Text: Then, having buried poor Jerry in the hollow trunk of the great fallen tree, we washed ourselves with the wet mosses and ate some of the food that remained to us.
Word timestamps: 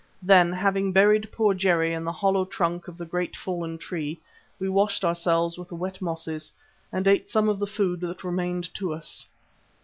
Then, 0.23 0.51
having 0.51 0.91
buried 0.91 1.31
poor 1.31 1.53
Jerry 1.53 1.93
in 1.93 2.03
the 2.05 2.11
hollow 2.11 2.43
trunk 2.43 2.87
of 2.87 2.97
the 2.97 3.05
great 3.05 3.35
fallen 3.35 3.77
tree, 3.77 4.19
we 4.57 4.67
washed 4.67 5.05
ourselves 5.05 5.59
with 5.59 5.67
the 5.67 5.75
wet 5.75 6.01
mosses 6.01 6.51
and 6.91 7.07
ate 7.07 7.29
some 7.29 7.47
of 7.47 7.59
the 7.59 7.67
food 7.67 7.99
that 7.99 8.23
remained 8.23 8.73
to 8.73 8.95
us. 8.95 9.27